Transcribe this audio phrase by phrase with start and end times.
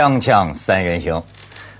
[0.00, 1.24] 锵锵三人行，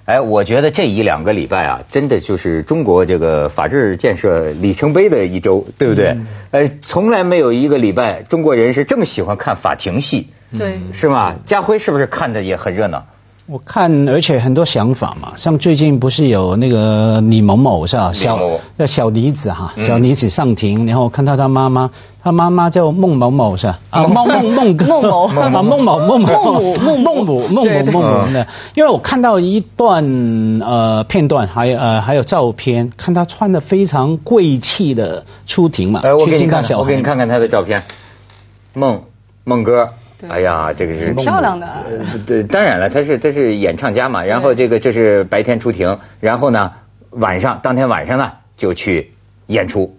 [0.04, 6.18] 哎，我觉得这一两个礼拜啊，真的就是中国这个法治建设里程碑的一周，对不对？
[6.50, 10.28] 呃，从来没有一个礼拜中国人是这么喜欢看法庭戏，
[10.58, 11.36] 对，是吗？
[11.46, 13.06] 家辉是不是看的也很热闹？
[13.50, 18.12] 我看，而且很多想法嘛，像最近不是有那个李某某是吧？
[18.12, 18.38] 小
[18.76, 21.90] 那小妮子哈，小妮子上庭，然后看到她妈妈，
[22.22, 23.80] 她妈妈叫孟某某是吧？
[23.90, 25.26] 啊，孟孟孟孟某。
[25.34, 25.98] 啊，孟某孟某。
[25.98, 28.32] 孟孟孟母孟某孟母。
[28.32, 36.02] 的，因为我看到一段呃片段，还有呃还有照片，看她穿的非常贵气的出庭嘛。
[36.04, 37.82] 哎，我给你看，我给你看看她的照片，
[38.74, 39.02] 孟
[39.42, 39.88] 孟哥。
[40.28, 41.66] 哎呀，这个是漂亮的。
[42.26, 44.24] 对，当然了，他是他是演唱家嘛。
[44.24, 46.72] 然后这个这是白天出庭，然后呢
[47.10, 49.12] 晚上当天晚上呢就去
[49.46, 49.96] 演出。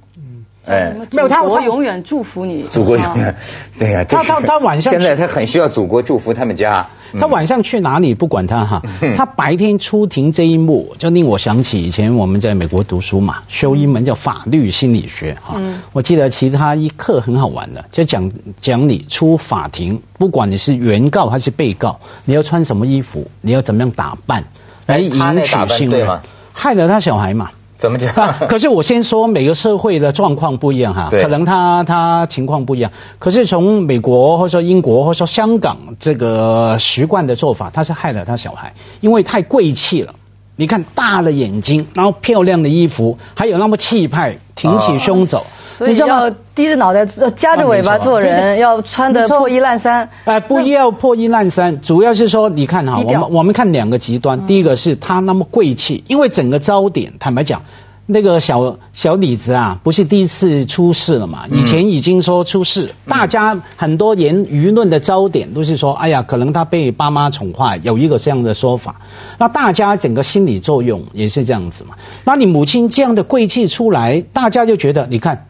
[0.65, 2.63] 嗯，哎，没有他，我永远祝福你。
[2.71, 3.35] 祖国永远，
[3.79, 6.87] 对呀，他他他晚上现在他很需要祖国祝福他们家。
[7.19, 8.81] 他晚上去哪里不管他哈，
[9.17, 15.59] 他白天出庭这一幕就令我想起以前我们在美国读书嘛，修一门叫法律心理学哈。
[15.91, 24.45] 我记得其他一课很好玩的，就讲讲你出法庭，不管你是原告还是被告，你要穿什么衣服，你要怎么样打扮
[24.85, 26.21] 来引起信任，
[26.53, 27.51] 害了他小孩嘛。
[27.81, 28.13] 怎么讲？
[28.47, 32.91] 可是我先说每个社会的状况不一样哈，可能他他情况不一样。
[33.17, 40.13] 可是从美国或者说英国或者说香港这个习惯的做法，他是害了他小孩，因为太贵气了。
[40.57, 45.43] 你看大了眼睛，然后漂亮的衣服，还有那么气派，挺起胸走。
[45.81, 50.07] 所以要低着脑袋、夹着尾巴做人，要穿的破衣烂衫。
[50.25, 54.45] 哎，不要破衣烂衫，主要是说，你看哈，我们我们看两个极端。
[54.45, 57.63] 第一个是他那么贵气，因为整个焦点，坦白讲，
[58.05, 61.47] 那个小小李子啊，不是第一次出事了嘛？
[61.49, 68.97] 以前已经说出事，大家很多言舆论的焦点都是说，哎呀，可能他被爸妈宠坏，有一个这样的说法。
[69.39, 71.95] 那大家整个心理作用也是这样子嘛？
[72.23, 75.47] 那你母亲这样的贵气出来，大家就觉得，你看。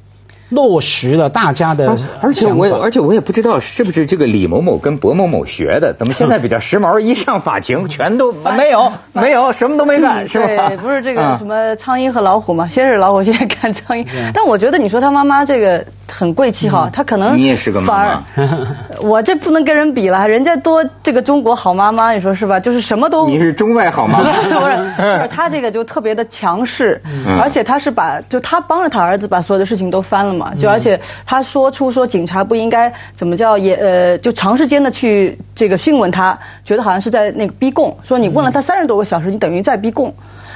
[0.52, 7.00] 落实了大家的，而且我而且我也不知道是不是这个李某某跟薄某某学的，怎么现在比较时髦？
[7.00, 10.68] 一上法庭 全都没有没有什么都没干，是吧？
[10.68, 14.06] 对，不是这个什么苍蝇和老虎嘛，先是老虎，现在看苍蝇。
[14.34, 18.24] 但我觉得你说他妈妈这个很贵气哈，他可能你也是个妈妈，
[19.02, 22.60] 我这不能跟人比了，人家多这个中国好妈妈，你说是吧？
[22.60, 25.28] 就是什么都你是中外好妈妈， 不是？
[25.32, 27.02] 他这个就特别的强势，
[27.40, 30.54] 而且他是把就他帮着他儿子把所有的事情都翻了嘛。
[30.56, 40.14] 就而且他说出说警察不应该怎么叫也呃就长时间的去这个讯问他，觉得好像是在那个逼供，说你问了他三十多个小时，你等于在逼供。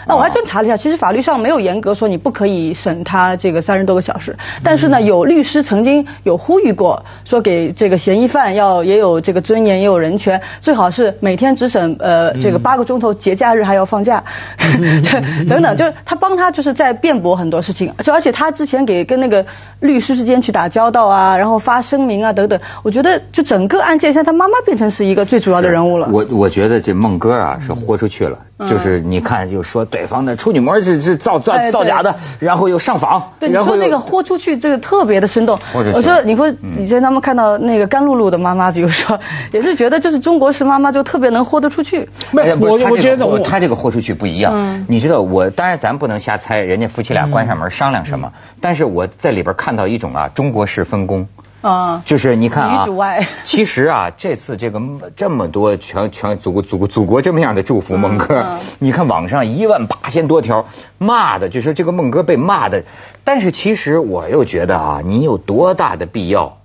[0.07, 14.23] 那我还真查了一下，其实法律上没有严格说你不可以审他这个三十多个小时，但是呢，有律师曾经有呼吁过，说给这个嫌疑犯要也有这个尊严，也有人权，最好是每天只审呃这个八个钟头，节假日还要放假，
[15.49, 19.43] 等等，就是他帮他就是在辩驳很多事情，就而且他之前给跟那个
[19.79, 26.07] 律师之间去打交道啊，然后发声明啊等等，我觉得就整个案件现在他妈妈变成是一个最主要的人物了。
[26.11, 29.83] 我我觉得这孟哥啊是豁出去了，就是你看就说。
[29.95, 33.31] 对方的处女膜是是造造造假的，然后又上访。
[33.39, 35.57] 对，你说这个豁出去，这个特别的生动。
[35.73, 39.17] 我说，你说以前他们看到那个甘露露的妈妈，比如说，
[39.53, 42.09] 也是觉得就是中国式妈妈就特别能豁得出去。
[42.31, 44.83] 没有，我我觉得他这个豁出去不一样。
[44.89, 48.29] 你知道，我当然咱不能瞎猜，人家夫妻俩关上门商量什么。
[48.59, 51.25] 但是我在里边看到一种啊，中国式分工。
[51.65, 52.85] 啊，就是你看啊，
[53.43, 54.79] 其实啊，这次这个
[55.15, 60.67] 这么多全全祖国祖国祖国这么样的祝福孟哥，你看网上一万八千多条
[60.99, 62.83] 骂的，就说这个孟哥被骂的，
[63.23, 66.59] 但是其实我又觉得啊，你有多大的必要，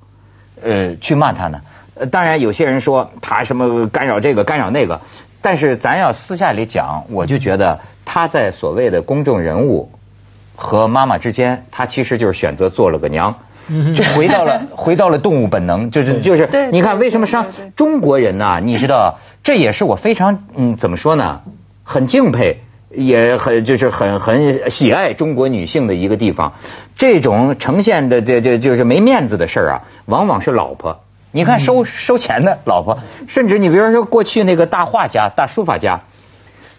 [0.62, 1.62] 呃，去骂他呢？
[1.94, 5.00] 呃，当然有些人说他什么干扰这个干扰那个，
[5.41, 9.91] 但是咱要私下里讲，我就觉得他在所谓的公众人物
[10.56, 13.37] 和妈妈之间，他其实就是选择做了个娘。
[13.95, 17.47] 就回到了 回到了动物本能，就是就是，你看为什么上
[17.77, 18.61] 中国人呢？
[18.62, 21.41] 你知道，这也是我非常嗯怎么说呢？
[21.85, 26.53] 很敬佩，也很就是很很喜爱中国女性的一个地方。
[26.97, 31.01] 这种呈现的这这就是没面子的事儿啊，往往是老婆。
[31.33, 32.99] 你看收收钱的老婆，
[33.29, 36.01] 甚至你比如说过去那个大画家、大书法家，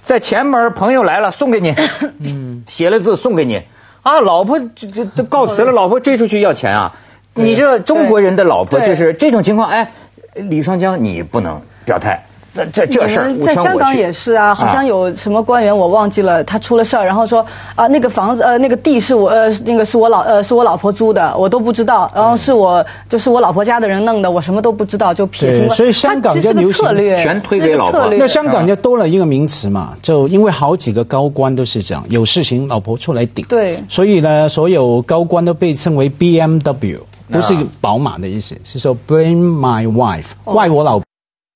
[0.01, 1.73] 在前门朋友来了送给你，
[2.19, 3.61] 嗯，写了字送给你。
[4.03, 6.95] 啊，老婆这这都告辞了，老婆追出去要钱啊！
[7.33, 9.91] 你这中国人的老婆就是这种情况，哎，
[10.33, 17.45] 李双江你不能表态，这这这事儿，在香港也是啊，好像有什么官员我忘记了，他出了事儿，然后说
[17.75, 25.73] 啊那个房子呃那个地是我呃那个是我老呃是我老婆租的，我都不知道，然后是我就是我老婆家的人弄的，我什么都不知道就撇清了。
[25.73, 28.09] 所以香港就流策略，全推给老婆。
[28.11, 33.45] 那香港就多了一个名词嘛，就因为好几个高官都是这样，有事情老婆出来顶。
[33.47, 33.83] 对。
[33.87, 36.99] 所以呢，所有高官都被称为 BMW，
[37.31, 41.05] 不是宝马的意思，是说 Bring my wife，怪我老婆。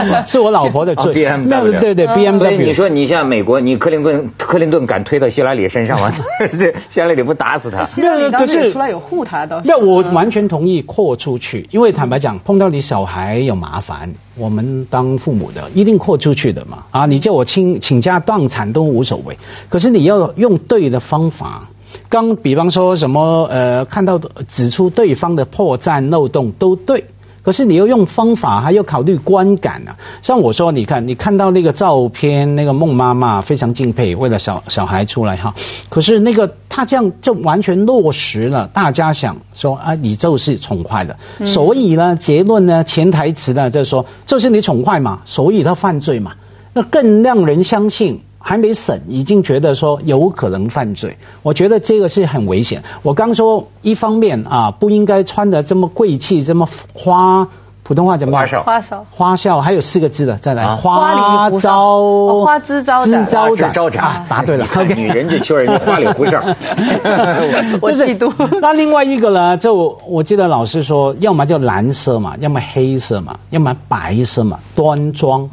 [0.28, 1.14] 是我老婆的罪。
[1.14, 2.66] B M W 对对 B M W。
[2.66, 6.12] 你说你像美国，你克林顿克林顿敢推到希拉里身上吗？
[6.60, 7.88] 这希拉里不打死他？
[7.98, 9.62] 那可是出来有护他的。
[9.64, 16.84] 那我完全同意扩出去，因为坦白讲，碰到你小孩有麻烦，我们当父母的一定扩出去的嘛。
[16.92, 19.38] 啊，你叫我请请家断产都无所谓，
[19.70, 21.70] 可是你要用对的方法。
[22.10, 24.20] 刚比方说什么呃，看到
[24.50, 27.06] 指出对方的破绽漏洞都对。
[27.46, 29.96] 可是你要用方法，还要考虑观感啊。
[30.24, 35.54] 像我说，你看，你看到那个照片，那个孟妈妈非常敬佩，为了小小孩出来哈。
[35.90, 41.18] 可是那个他这样就完全落实了，大家想说啊，你就是宠坏了。
[41.46, 46.34] 所以呢，结论呢，潜台词呢，就是说，就是你宠坏嘛，所以他犯罪嘛，
[46.74, 48.22] 那更让人相信。
[48.48, 52.84] 还没审，已经觉得说有可能犯罪，我觉得这个是很危险。
[53.02, 57.48] 我刚说一方面啊，不应该穿的这么贵气，这么花，
[57.82, 58.38] 普通话怎么？
[58.38, 58.62] 花哨。
[58.62, 59.06] 花哨。
[59.10, 60.76] 花哨还有四个字的，再来。
[60.76, 62.44] 花里胡哨。
[62.44, 63.26] 花枝招展。
[63.26, 63.32] 枝
[63.74, 64.24] 招展。
[64.30, 64.68] 答对了。
[64.96, 66.40] 女人就缺人家花里胡哨。
[67.82, 68.32] 我嫉妒。
[68.62, 69.58] 那另外一个呢？
[69.58, 75.50] 就我记得老师说，要么就蓝色嘛，要么黑色嘛，要么白色嘛，端庄。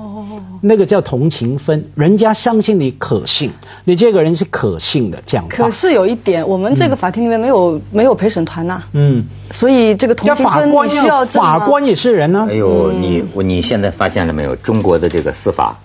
[0.64, 3.50] 那个叫同情分，人家相信你可信，
[3.84, 5.44] 你这个人是可信的，这样。
[5.48, 8.80] 可是有一点，我们这个法庭里面没有没有陪审团呐。
[8.92, 9.24] 嗯。
[9.50, 12.46] 所以这个同情分你需要法官也是人呢。
[12.48, 14.54] 哎呦，你你现在发现了没有？
[14.54, 15.80] 中国的这个司法，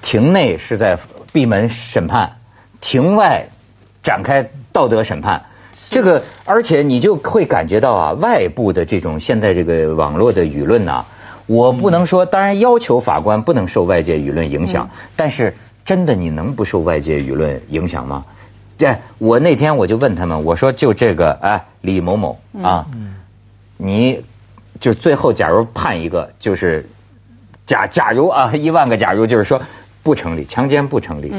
[0.00, 0.96] 庭内是在
[1.32, 2.36] 闭门审判，
[2.80, 3.48] 庭外
[4.04, 5.42] 展开道德审判。
[5.90, 11.04] 这个，而且你就会感觉到啊，外部的这种现在这个网络的舆论呐。
[11.46, 15.54] 我不能说，当然要求法官不能受外界舆论影响，但是
[15.84, 18.24] 真的你能不受外界舆论影响吗？
[18.78, 22.86] 对，我那天我就问他们，我说就这个，哎，李某某啊，
[23.78, 24.24] 你
[24.80, 26.88] 就最后假如判一个，就是
[27.64, 29.62] 假假如啊，一万个假如就是说
[30.02, 31.32] 不成立，强奸不成立。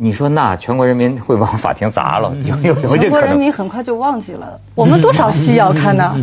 [0.00, 2.32] 你说那全国人民会往法庭砸了？
[2.44, 6.14] 有有有这全国人民很快就忘记了，我们多少戏要看呢？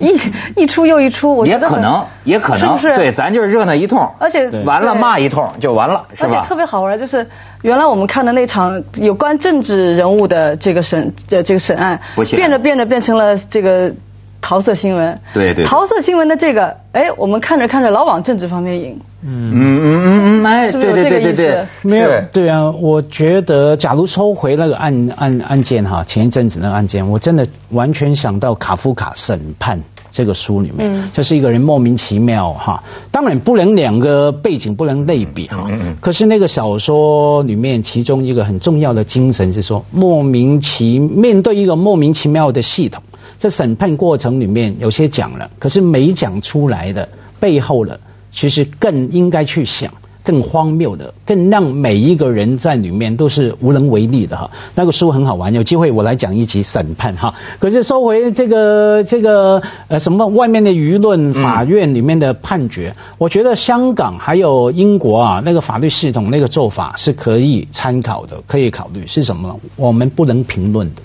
[0.00, 0.18] 一
[0.56, 2.96] 一出又一出，我觉得也可能，也可能，是不是？
[2.96, 6.30] 对，咱就是热闹一通，而且完了骂一通就完了，是吧？
[6.30, 7.24] 而且特别好玩，就是
[7.62, 12.00] 原来我们看的那场有关政治人物的这个审这这个审案，
[12.34, 13.92] 变着变着变成了这个。
[14.40, 19.50] 桃色新闻，对对，桃色新闻的这个，哎，我们看着看着老往政治方面引，嗯。
[19.52, 29.80] 嗯嗯嗯，哎，对对对对对，没有，对啊，我觉得，假如收回那个案案案件哈，前一阵子那个案件，我真的完全想到卡夫卡审判
[30.10, 35.68] 这个书里面，就是一个人莫名其妙哈，当然不能两个背景不能类比哈，
[36.00, 43.02] 可是那个小说里面其中一个很重要的精神是说，莫名其面对一个莫名其妙的系统。
[43.36, 47.08] 在审判过程里面，有些讲了，可是没讲出来的
[47.38, 48.00] 背后的，
[48.32, 49.92] 其实更应该去想，
[50.24, 54.50] 更荒谬的，更让每一个人在里面都是无能为力的哈。
[54.74, 57.34] 那个书很好玩，有机会我来讲一集审判哈。
[57.58, 69.58] 可是收回这个这个呃什么外面的舆论，法院里面的判决，我觉得香港还有英国啊那个法律系统那个做法是可以参考的，可以考虑是什么？
[69.76, 71.02] 我们不能评论的。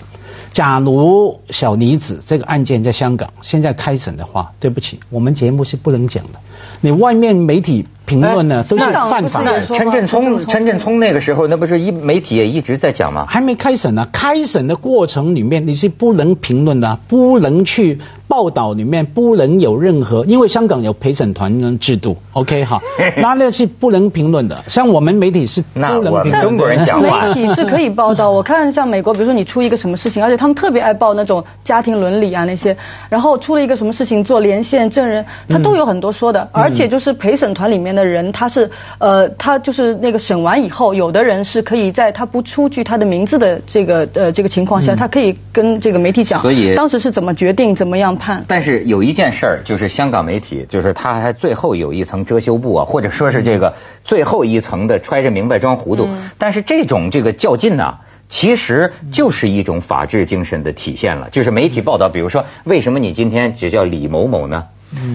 [0.54, 6.38] 假如小妮子这个案件在香港现在开审的话，对不起，我们节目是不能讲的。
[6.80, 7.88] 你外面媒体
[8.20, 9.60] 评论呢，都是犯法的。
[9.66, 13.26] 陈振聪，陈振聪那个时候，那不是一媒体也一直在讲吗？
[13.28, 18.00] 还没开审呢，开审的过程里面你是不能评论的，不能去。
[18.26, 22.80] 报道里面不能有任何，因为香港有陪审团制度，OK 哈，
[23.20, 24.64] 那那是不能评论的。
[24.66, 26.42] 像我们媒体是不能评论。
[26.42, 28.30] 中国人讲话，媒体是可以报道。
[28.30, 32.76] 我看像美国，比如说你出一个什么事情，而且他们特别爱报那种家庭伦理啊那些，
[33.10, 36.48] 然后出了一个什么事情做连线证人，他都有很多说的。
[36.50, 48.14] 而且就是陪审团里面的人，他是呃，他就是那个审完以后，有的人是可以在他不出具他的名字的这个呃这个情况下，他可以跟这个媒体讲，所以当时是怎么决定怎么样。
[48.16, 48.44] 判。
[48.46, 56.08] 但是有一件事儿，就是香港媒体，就是他还最后有一层遮羞布啊，或者说是这个最后一层的揣着明白装糊涂。
[56.38, 57.94] 但是这种这个较劲呢，
[58.28, 61.28] 其实就是一种法治精神的体现了。
[61.30, 64.64] 就是媒体报道，比如说为什么你今天只叫李某某呢？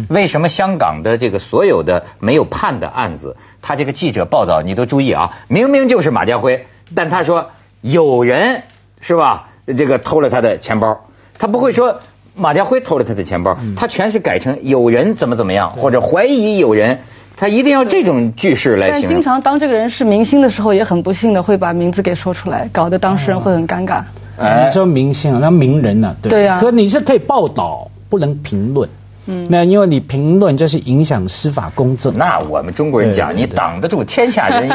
[0.10, 8.64] 为什么香港的这个所有的没有判的案子，他这个记者报道你都注意啊，明明就是马家辉，但他说有人
[9.02, 9.50] 是吧？
[9.78, 11.06] 这个偷了他的钱包，
[11.38, 12.00] 他不会说
[12.36, 17.02] 马家辉偷了他的钱包，他全是改成有人怎么怎么样，或者怀疑有人，
[17.38, 19.02] 他一定要这种句式来形容。
[19.04, 24.02] 但经常当这个人是明星的时候，也很不幸的会把名字给说出来，搞得当事人会很尴尬。
[24.38, 26.16] 你说明星，那名人呢？
[26.22, 26.60] 对呀。
[26.60, 28.90] 可你是可以报道，不能评论。
[29.30, 29.48] 嗯。
[29.50, 32.18] 那因为你评论就是影响司法公正。
[32.18, 34.68] 那我们中国人讲，你挡得住天下人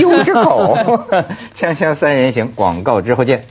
[0.00, 0.78] 悠悠之口。
[1.54, 3.44] 锵锵三人行，广告之后见。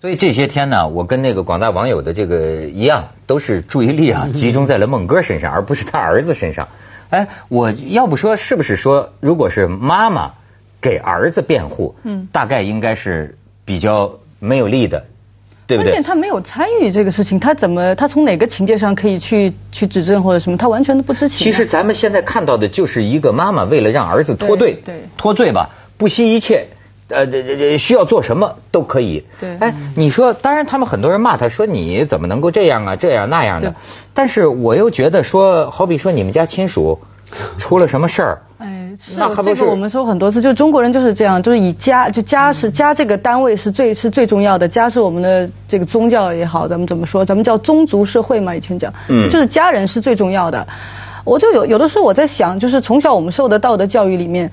[0.00, 6.68] 所以这些天呢，我跟那个广大网友的这个一样，都是注意力啊集中在了孟哥身上，而不是他儿子身上。
[7.10, 10.32] 哎，我要不说是不是说，如果是妈妈
[10.80, 14.18] 给儿子辩护，嗯，大概应该是比较。
[14.44, 15.04] 没有利的，
[15.72, 15.92] 对不对？
[15.92, 20.56] 关键他没有参与这个事情，他怎么他从哪个情节上可以去去指证或者什么？
[20.56, 21.38] 他完全都不知情。
[21.38, 26.66] 其实咱们现在看到的就是一个妈妈为了让儿子脱罪，对脱罪吧，不惜一切，
[27.08, 29.24] 呃，这这需要做什么都可以。
[29.40, 33.74] 对，哎，你说，当然他们很多人骂他说你怎么能够这样啊，这样那样的。
[34.12, 37.00] 但是我又觉得说，好比说你们家亲属
[37.56, 38.42] 出了什么事儿。
[38.98, 50.66] 是这个我们说很多次，就中国人就是这样，就是以家就家是家这个单位是最是最重要的，家是我们的这个宗教也好，咱们怎么说，咱们叫宗族社会嘛，以前讲，嗯，就是家人是最重要的。
[51.24, 54.50] 我就有有的时候我在想，就是从小我们受的道德教育里面，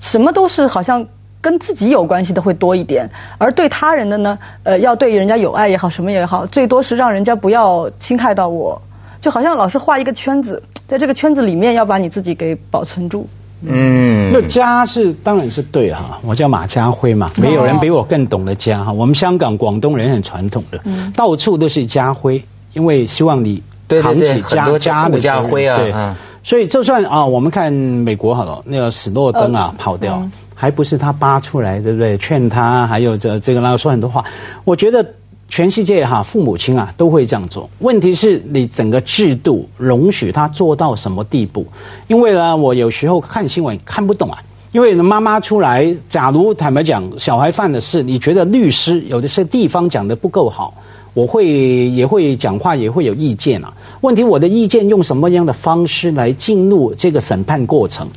[0.00, 1.04] 什么都是好像
[1.40, 8.80] 跟自己有关系的会多一点，而对他人的呢，呃，要对人家有爱也好，什么也好，最多是让人家不要侵害到我，
[9.20, 13.26] 就好像老是画一个圈子，在这个圈子里面要把你自己给保存住。
[13.64, 18.92] 嗯，那家是当然是对哈，我叫马家辉嘛，没有人比我更懂得家哈。
[18.92, 20.80] 我们香港广东人很传统的，
[21.14, 25.78] 到处都是家辉，因为希望你扛起家家的家辉啊。
[25.78, 25.94] 对，
[26.42, 32.18] 所以就算啊，我们看美国好了，那个史诺登啊跑掉，还不是他扒出来，对不对？
[32.18, 34.24] 劝他，还有这这个，那个说很多话，
[34.64, 35.14] 我觉得。
[35.52, 37.68] 全世界哈，父母亲啊都会这样做。
[37.78, 41.66] 问题是你整个制度容许他做到什么地步？
[42.08, 44.42] 因为呢，我有时候看新闻看不懂啊。
[44.72, 50.72] 因为妈妈出来，假如坦白讲，小孩犯的事，你觉得律师有的些地方讲的不够好，
[51.12, 51.46] 我会
[51.90, 53.74] 也会讲话，也会有意见啊。
[54.00, 58.08] 问题我的意见用什么样的方式来进入这个审判过程？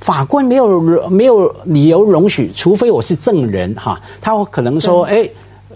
[0.00, 5.28] 法官没有没有理由容许，除非我是证人哈，他可能说哎。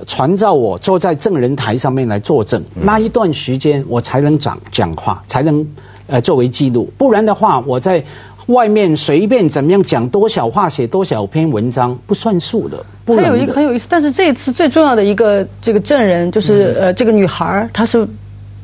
[0.06, 5.66] 传召我坐在证人台上面来作证，那一段时间我才能讲讲话，才能
[6.06, 6.92] 呃作为记录。
[6.98, 8.04] 不然的话，我在
[8.46, 12.84] 外面随便怎么样讲多少话，写多少篇文章，不算数的。
[13.06, 18.06] 还有一个很有意思，但是这一次最重要的一个这个证人就是呃这个女孩，她是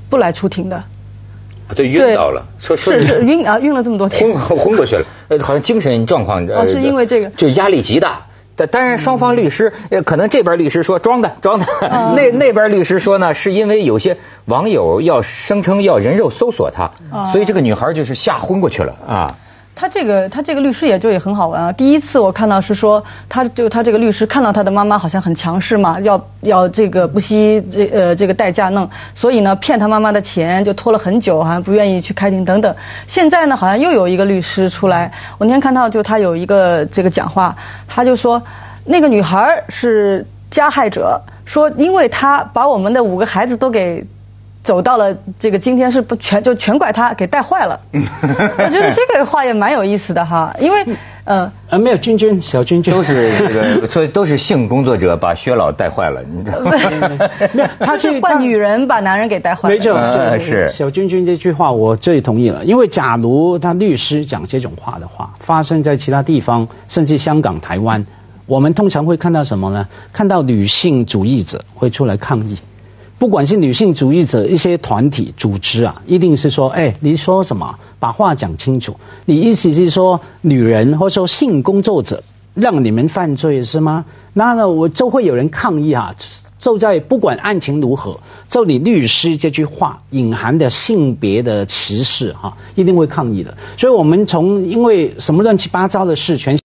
[0.09, 0.83] 不来出庭的。
[1.75, 8.27] 对，晕倒了，说说是晕啊，晕了这么多天，昏昏过去了，呃，好像精神状况哦，是因为这个，就压力极大。
[8.67, 11.67] 当然，双方律师呃可能这边律师说装的装的，
[12.17, 16.91] 那那边律师说呢，是因为有些网友要声称要人肉搜索他，
[17.33, 19.37] 所以这个女孩就是吓昏过去了啊。
[19.81, 21.73] 他这个他这个律师也就也很好玩啊。
[21.73, 32.77] 第一次我看到是说，他就他这个律师看到他的妈妈好像很强势嘛，要要这个不惜这呃这个代价弄，所以呢骗他妈妈的钱就拖了很久，好像不愿意去开庭等等。
[33.07, 37.57] 现在呢好像又有一个律师出来，我那天看到就他有一个这个讲话，
[37.89, 38.43] 他就说
[38.85, 44.05] 那个女孩是加害者，说因为他把我们的五个孩子都给。
[44.63, 50.85] 走到了这个今天是不全就全怪他给带坏了， 我觉得这个话也蛮有意思的哈，因为
[51.25, 56.73] 呃呃没有君君小君君都是这个 所以都是性工作者把薛老带坏了，你知道吗？
[57.81, 59.95] 他是换女人把男人给带坏了，没错，
[60.39, 68.05] 是小君君这句话我最同意了，因为假如他律师讲这种话的话，发生在其他地方，甚至香港、台湾，
[68.47, 69.89] 我们通常会看到什么呢？
[70.13, 72.59] 看到女性主义者会出来抗议。
[73.21, 77.79] 不管是女性主义者一些团体组织啊，一定是说，哎，你说什么？
[77.99, 78.97] 把话讲清楚。
[79.27, 82.25] 你意思是说，女人或者说性工作者
[82.55, 84.07] 让你们犯罪是吗？
[84.33, 86.17] 那呢，我就会有人抗议啊！
[86.59, 93.55] 就在不管案情如何，就你律师这句话隐含的性别的歧视哈，一定会抗议的。
[93.77, 96.59] 所以我们从因为什么乱七八糟的事全。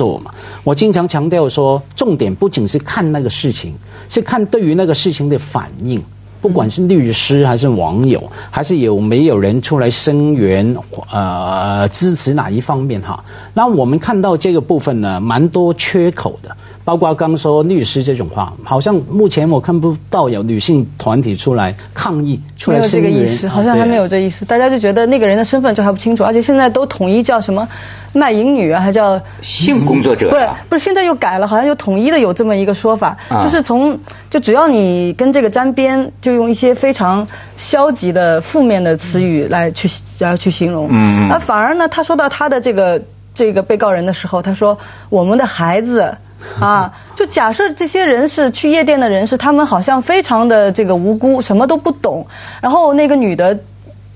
[0.00, 0.32] 做嘛？
[0.64, 3.74] 我经常强调说，重点不仅是看那个事情，
[4.08, 6.02] 是看对于那个事情的反应。
[6.42, 10.74] 不管是律师还是网友，还是有没有人出来声援，
[11.10, 13.22] 呃，支持哪一方面哈？
[13.52, 16.56] 那我们看到这个部分呢，蛮多缺口的。
[16.84, 24.44] 包括刚说律师这种话，好像目前我看不到有女性团体出来抗议，出来这个意思，好像还没有这意思。
[24.44, 27.68] 大家就觉得那个人的身份就还不清楚，而且现在都统一叫什么
[28.12, 30.30] 卖淫女啊，还叫性工作者。
[30.30, 33.96] 不是，不是，现在又改了，好像又统一的有这么一个说法，就是从
[34.30, 40.88] 就只要你跟这个沾边，就用一些非常消极的、负面的词语来去要去形容。
[40.90, 41.28] 嗯。
[41.28, 43.02] 那反而呢，他说到他的这个
[43.34, 44.78] 这个被告人的时候，他说
[45.10, 46.16] 我们的孩子。
[46.60, 52.26] 啊，就假设这些人是去夜店的人士，他们好像非常的这个无辜，什么都不懂。
[52.60, 53.58] 然后那个女的，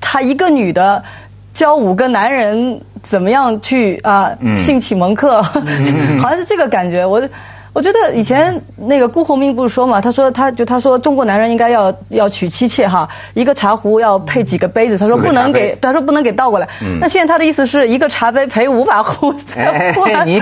[0.00, 1.04] 她一个女的
[1.52, 7.06] 教五个男人怎么样去啊性启蒙课， 好像是这个感觉。
[7.06, 7.22] 我。
[7.74, 16.68] 我觉得以前那个辜鸿铭不是说嘛，他说他就他说中国男人应该要要娶妻妾哈，一个茶壶要配几个杯子，他说不能给，他说不能给倒过来。
[17.00, 19.34] 那现在他的意思是一个茶杯陪五把壶。
[20.24, 20.40] 你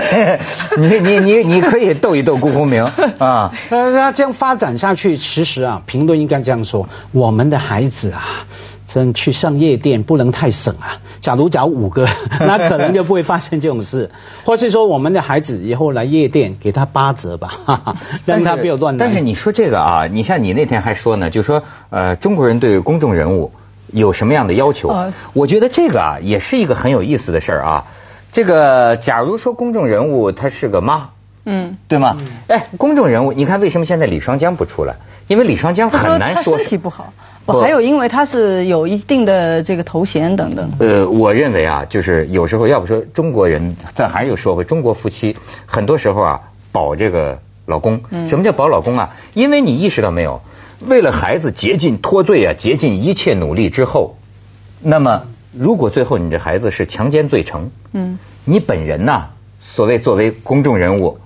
[0.77, 2.83] 你你你你可以逗一逗辜鸿铭
[3.17, 3.51] 啊。
[3.69, 8.45] 那那这样发展下去，其实啊，评论应该这样说：我们的孩子啊。
[8.93, 11.01] 真去上夜店不能太省啊！
[11.19, 12.05] 假如找五个，
[12.39, 14.11] 那可能就不会发生这种事。
[14.45, 17.57] 或是说，我们的孩子以后来夜店，给他八折吧，
[18.25, 18.99] 让他不要乱来。
[19.03, 23.51] 但是你说这个啊，你像你那天还说呢，就说呃，中国人对公众人物
[23.91, 24.95] 有什么样的要求？
[25.33, 27.85] 我觉得这个啊，也是一个很有意思的事儿啊。
[28.31, 31.09] 这个，假如说公众人物他是个妈，
[31.45, 32.17] 嗯，对吗？
[32.47, 34.95] 哎，公众人物，你看为什么现在李双江不出来？
[35.27, 36.57] 因为李双江很难说。
[36.57, 37.13] 身体不好。
[37.45, 40.71] 不，还有因为他是有一定的这个头衔等等。
[40.79, 45.35] 呃，我认为啊，就是有时候要不说中国人，咱还是又说回中国夫妻，
[45.65, 47.99] 很多时候啊保这个老公。
[48.27, 49.15] 什么叫保老公啊？
[49.33, 50.41] 因为你意识到没有，
[50.87, 54.15] 为了孩子竭尽脱罪啊，竭尽一切努力之后，
[54.81, 61.19] 那么如果最后你这孩子是强奸罪成，嗯，你本人呐，所谓作为公众人物，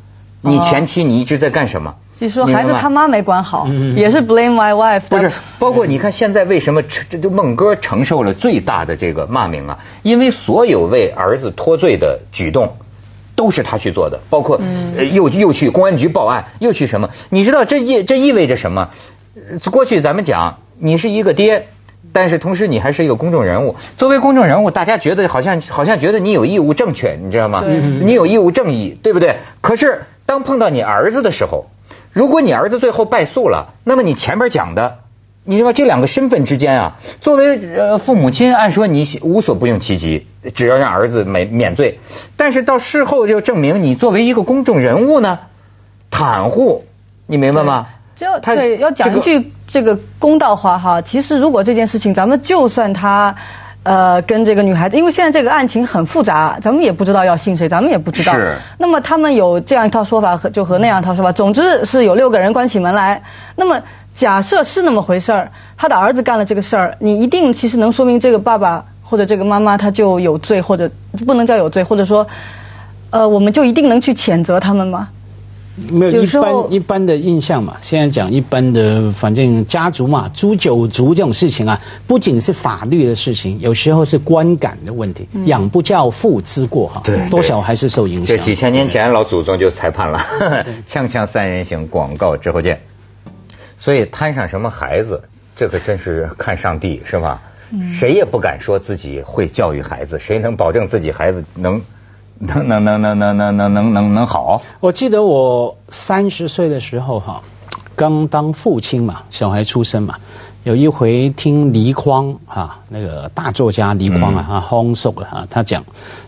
[0.48, 1.94] 你前期你一直在干什么？
[2.16, 5.01] 就说孩子他妈没管好，也是 blame my wife。
[5.08, 9.77] 不是，包括你看现在为什么这这孟哥承受了最大的这个骂名啊？
[10.01, 12.75] 因为所有为儿子脱罪的举动，
[13.36, 14.60] 都是他去做的，包括
[15.12, 17.10] 又又去公安局报案，又去什么？
[17.30, 18.89] 你知道这意这意味着什么？
[19.70, 21.68] 过去咱们讲你是一个爹，
[22.12, 23.75] 但是同时你还是一个公众人物。
[23.96, 27.64] 作为公众人物，大家觉得好像好像觉得你有义务正确，你知道吗？
[27.64, 29.38] 你有义务正义，对不对？
[29.62, 31.66] 可是当碰到你儿子的时候。
[32.13, 35.00] 如果你儿子最后败诉了，那么你前面讲的，
[35.44, 42.00] 你知道这两个身份之间啊，作为呃父母亲，按说你无所不用其极，只要让儿子免免罪。
[42.35, 45.40] 但是到事后就证明，你作为一个公众人物呢，
[46.09, 46.85] 袒护，
[47.27, 47.87] 你明白吗？
[48.20, 51.01] 要对，要讲一句这个公道话哈。
[51.01, 53.35] 其实如果这件事情，咱们就算他。
[53.87, 58.33] 呃，跟这个女孩子，因为现在这个案情很复杂，咱们也不知道要信谁，咱们也不知道。
[58.33, 58.57] 是。
[58.77, 63.21] 那么他们有这样一套说法和就和那样一套说法，总之是有六个人关起门来。
[63.55, 63.79] 那么
[64.13, 70.91] 假设是那么回事儿，他的儿子干了这个事儿，你一定其实能说明这个爸爸或者这个妈妈他就有罪，或者
[71.25, 72.27] 不能叫有罪，或者说，
[73.09, 75.07] 呃，我们就一定能去谴责他们吗？
[75.92, 88.35] 没有一般一般的印象嘛，现在讲一般的，反正家族嘛，诛九族这种事情啊，不仅是法律的事情，有时候是观感的问题，养不教父之过哈，对，多少还是受影响。
[88.35, 90.20] 这几千年前老祖宗就裁判了，
[90.87, 92.81] 锵锵三人行，广告之后见。
[93.77, 95.22] 所以摊上什么孩子，
[95.55, 97.40] 这可真是看上帝是吧？
[97.92, 101.79] 谁也不敢说自己会教育孩子，谁能保证自己孩子能？
[102.39, 104.61] 能能能能能能能能能能好？
[104.79, 107.41] 我记得我三十岁的时候哈，
[107.95, 110.15] 刚当父亲嘛，小孩出生嘛，
[110.63, 115.83] 有一回听倪匡哈，那个大作家倪匡啊，哈，轰受了哈，他讲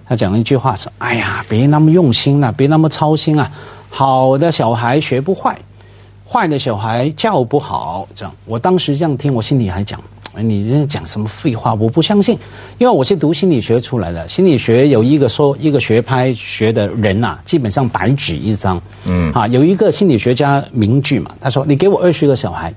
[0.05, 3.51] 他讲一句话是，哎呀，别那么用心了，别那么操心啊，
[3.89, 5.59] 好的小孩学不坏，
[6.27, 10.01] 坏的小孩教不好，这样，我当时这样听，我心里还讲。
[10.41, 11.73] 你这讲什么废话？
[11.73, 12.37] 我不相信，
[12.77, 14.27] 因为我是读心理学出来的。
[14.27, 18.81] 心理学有一个说一个学派学的人呐，基本上白纸一张。
[19.05, 22.73] 嗯，啊，有一个心理学家名句嘛，他说：“你给我二十个小孩，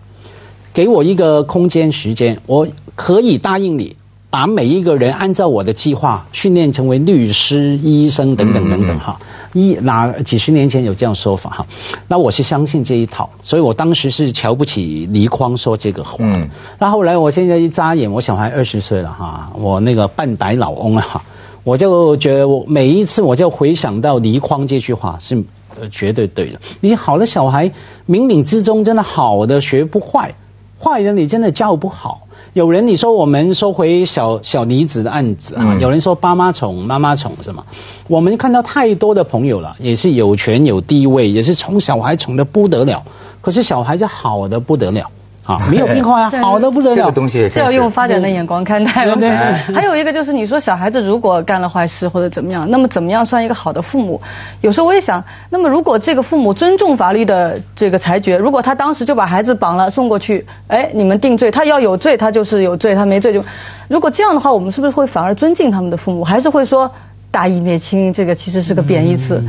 [0.72, 3.96] 给我一个空间时间，我可以答应你。”
[4.32, 9.20] 把每一个人按照我的计划训练成为律师、医生等等等等哈，
[9.52, 11.66] 一哪几十年前有这样说法哈，
[12.08, 16.16] 那我是相信这一套，所以我当时是瞧不起倪匡说这个话。
[16.20, 16.48] 嗯。
[16.78, 21.22] 那后来我现在一眨眼，我小孩二十岁了哈，我那个半白老翁啊，
[21.64, 25.44] 我就觉得我每一次我就回想到倪匡这句话是
[25.80, 26.60] 呃绝对对的。
[26.80, 27.68] 你好的小孩
[28.08, 30.34] 冥冥之中真的好的学不坏，
[30.78, 32.26] 坏的你真的教不好。
[32.52, 37.64] 有人你说我们收回小小离子的案子啊，有人说爸妈宠妈妈宠是吗？
[38.08, 43.02] 我们看到太多的朋友了，也是有权有地位，也是宠小孩宠的不得了，
[43.40, 45.10] 可是小孩子好的不得了。
[45.44, 46.96] 啊，没有变化呀，好的不得了。
[46.96, 49.04] 这个东西是要用发展的眼光看待。
[49.16, 54.20] 对还有一个就是，你说小孩子如果干了坏事或者怎么样，那么怎么样算一个好的父母？
[54.60, 63.44] 有时候我也想，那么如果这个父母尊重法律的这个裁决，如果他当时就把孩子绑了送过去，哎，你们定罪，他要有罪，他就是有罪，他没罪就。
[63.88, 66.22] 如果这样的话，我们是不是会反而尊敬他们的父母？
[66.22, 66.92] 还是会说
[67.32, 68.12] 大义灭亲？
[68.12, 69.42] 这个其实是个贬义词。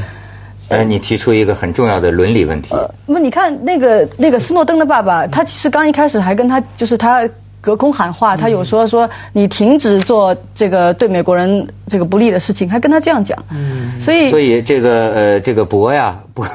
[0.77, 2.75] 呃，你提出一个很重要的伦理问题。
[3.05, 7.27] 不，你看那个那个斯诺登的爸爸，他其实刚一开始还跟他就是他
[7.61, 13.37] 隔空喊话，他有说说你停止做这个对美国人这个不利的事情，还跟他这样讲。
[13.51, 13.99] 嗯。
[14.01, 16.45] 所以所以这个呃这个博呀博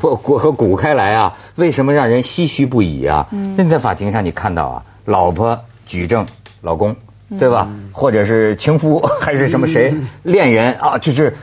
[0.00, 3.26] 博和古开来啊，为什么让人唏嘘不已啊？
[3.32, 3.54] 嗯。
[3.56, 6.26] 那在法庭上你看到啊，老婆举证
[6.60, 6.96] 老公。
[7.38, 7.66] 对吧？
[7.92, 10.98] 或者是情夫， 还是什么谁恋人啊？
[10.98, 11.34] 就是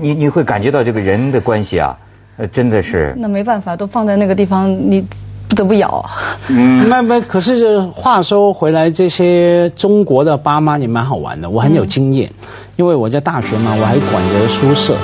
[0.00, 1.96] 你你会感觉到这个人的关系啊，
[2.36, 3.14] 呃，真的是。
[3.16, 5.04] 那没办法，都放在那个地方，你
[5.48, 6.04] 不得不咬。
[6.48, 12.30] 嗯，那那可是话说回来，这些中国的爸妈也蛮好玩的，我很有经验，
[12.76, 14.96] 因为我在大学嘛，我还管着宿舍，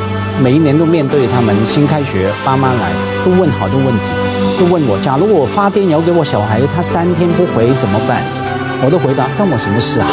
[0.42, 2.92] 每一年都面对他们新开学，爸妈来
[3.24, 4.04] 都问好多问题，
[4.59, 8.22] 都问我，假如我发电邮给我小孩，他三天不回怎么办？
[8.85, 10.07] 我都回答，关我什么事啊？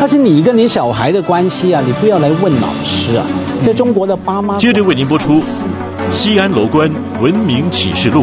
[0.00, 3.26] 那是你跟你小孩的关系啊，你不要来问老师啊。
[3.60, 4.56] 在中国的爸妈。
[4.56, 5.34] 接着为您播出
[6.10, 8.22] 《西安楼观文明启示录》。